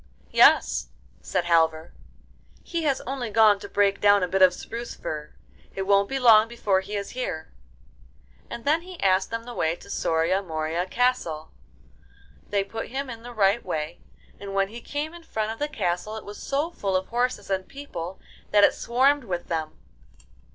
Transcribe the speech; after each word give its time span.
'Yes,' 0.31 0.87
said 1.21 1.45
Halvor, 1.45 1.93
'he 2.63 2.85
has 2.85 3.01
only 3.01 3.29
gone 3.29 3.59
to 3.59 3.69
break 3.69 4.01
down 4.01 4.23
a 4.23 4.27
bit 4.27 4.41
of 4.41 4.51
spruce 4.51 4.95
fir. 4.95 5.31
It 5.75 5.83
won't 5.83 6.09
be 6.09 6.17
long 6.17 6.47
before 6.47 6.81
he 6.81 6.95
is 6.95 7.11
here.' 7.11 7.51
And 8.49 8.65
then 8.65 8.81
he 8.81 8.99
asked 9.03 9.29
them 9.29 9.43
the 9.43 9.53
way 9.53 9.75
to 9.75 9.91
Soria 9.91 10.41
Moria 10.41 10.87
Castle. 10.87 11.51
They 12.49 12.63
put 12.63 12.87
him 12.87 13.11
in 13.11 13.21
the 13.21 13.31
right 13.31 13.63
way, 13.63 14.01
and 14.39 14.55
when 14.55 14.69
he 14.69 14.81
came 14.81 15.13
in 15.13 15.21
front 15.21 15.51
of 15.51 15.59
the 15.59 15.67
castle 15.67 16.17
it 16.17 16.25
was 16.25 16.41
so 16.41 16.71
full 16.71 16.95
of 16.95 17.09
horses 17.09 17.51
and 17.51 17.67
people 17.67 18.19
that 18.49 18.63
it 18.63 18.73
swarmed 18.73 19.25
with 19.25 19.49
them. 19.49 19.77